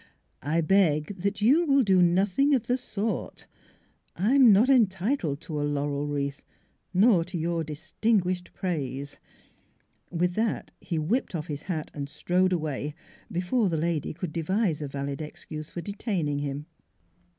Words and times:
"I 0.41 0.61
beg 0.61 1.17
that 1.19 1.43
you 1.43 1.63
will 1.67 1.83
do 1.83 2.01
nothing 2.01 2.55
of 2.55 2.63
the 2.63 2.75
sort. 2.75 3.45
I 4.15 4.33
am 4.33 4.51
not 4.51 4.67
entitled 4.67 5.41
to 5.41 5.61
a 5.61 5.61
laurel 5.61 6.07
wreath, 6.07 6.43
nor 6.91 7.23
to 7.25 7.37
your 7.37 7.63
distinguished 7.63 8.51
praise." 8.51 9.19
With 10.09 10.33
that 10.33 10.71
he 10.81 10.97
whipped 10.97 11.35
off 11.35 11.45
his 11.45 11.61
hat 11.61 11.91
and 11.93 12.09
strode 12.09 12.51
away, 12.51 12.95
before 13.31 13.69
the 13.69 13.77
lady 13.77 14.11
could 14.11 14.33
devise 14.33 14.81
a 14.81 14.87
valid 14.87 15.21
excuse 15.21 15.69
for 15.69 15.81
detaining 15.81 16.39
him. 16.39 16.65